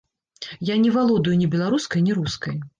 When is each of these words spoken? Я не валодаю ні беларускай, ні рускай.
Я 0.69 0.77
не 0.85 0.93
валодаю 0.95 1.37
ні 1.43 1.51
беларускай, 1.53 1.99
ні 2.09 2.19
рускай. 2.23 2.63